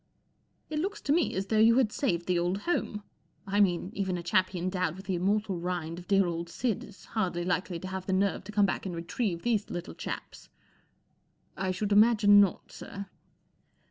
"It 0.71 0.79
looks 0.79 0.99
to 1.01 1.13
me 1.13 1.35
as 1.35 1.45
though 1.45 1.59
you 1.59 1.77
had 1.77 1.91
saved 1.91 2.25
the 2.25 2.39
old 2.39 2.61
home. 2.61 3.03
I 3.45 3.59
mean, 3.59 3.91
even 3.93 4.17
a 4.17 4.23
chappie 4.23 4.57
endowed 4.57 4.95
with 4.95 5.05
the 5.05 5.13
immortal 5.13 5.59
rind 5.59 5.99
of 5.99 6.07
dear 6.07 6.25
old 6.25 6.49
Sid 6.49 6.83
is 6.83 7.05
hardly 7.05 7.45
likely 7.45 7.77
to 7.77 7.87
have 7.87 8.07
the 8.07 8.11
nerve 8.13 8.43
to 8.45 8.51
come 8.51 8.65
back 8.65 8.87
and 8.87 8.95
retrieve 8.95 9.43
these 9.43 9.69
little 9.69 9.93
chaps."" 9.93 10.49
I 11.55 11.69
should 11.69 11.91
imagine 11.91 12.39
not, 12.41 12.71
sir." 12.71 13.05